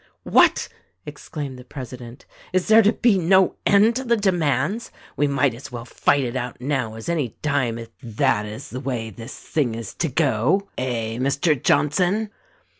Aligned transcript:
"What!'' 0.23 0.67
exclaimed 1.05 1.59
the 1.59 1.63
president, 1.63 2.25
"Is 2.53 2.69
there 2.69 2.81
to 2.81 2.91
be 2.91 3.19
no 3.19 3.57
end 3.67 3.95
to 3.97 4.03
the 4.03 4.17
demands? 4.17 4.89
We 5.15 5.27
might 5.27 5.53
as 5.53 5.71
well 5.71 5.85
fight 5.85 6.23
it 6.23 6.35
out 6.35 6.59
now 6.59 6.95
as 6.95 7.07
any 7.07 7.35
time 7.43 7.77
if 7.77 7.89
that 8.01 8.47
is 8.47 8.71
the 8.71 8.79
way 8.79 9.11
this 9.11 9.37
thing 9.37 9.75
is 9.75 9.93
to 9.93 10.09
go, 10.09 10.69
eh, 10.75 11.17
Mr. 11.17 11.53
Johnson 11.55 12.31